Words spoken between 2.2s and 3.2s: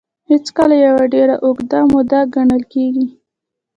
ګڼل کېږي.